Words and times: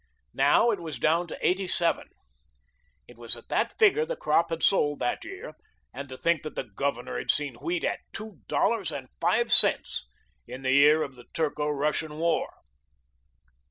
Now 0.33 0.71
it 0.71 0.79
was 0.79 0.97
down 0.97 1.27
to 1.27 1.37
eighty 1.47 1.67
seven. 1.67 2.09
It 3.07 3.19
was 3.19 3.37
at 3.37 3.49
that 3.49 3.77
figure 3.77 4.03
the 4.03 4.15
crop 4.15 4.49
had 4.49 4.63
sold 4.63 4.97
that 4.97 5.23
year; 5.23 5.53
and 5.93 6.09
to 6.09 6.17
think 6.17 6.41
that 6.41 6.55
the 6.55 6.63
Governor 6.63 7.19
had 7.19 7.29
seen 7.29 7.53
wheat 7.57 7.83
at 7.83 7.99
two 8.11 8.39
dollars 8.47 8.91
and 8.91 9.09
five 9.19 9.53
cents 9.53 10.09
in 10.47 10.63
the 10.63 10.71
year 10.71 11.03
of 11.03 11.13
the 11.15 11.25
Turko 11.35 11.69
Russian 11.69 12.17
War! 12.17 12.51